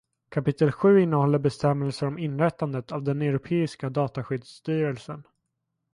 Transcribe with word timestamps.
Kapitel 0.29 0.71
sju 0.71 0.99
innehåller 1.01 1.39
bestämmelser 1.39 2.07
om 2.07 2.17
inrättandet 2.17 2.91
av 2.91 3.03
den 3.03 3.21
Europeiska 3.21 3.89
dataskyddsstyrelsen. 3.89 5.23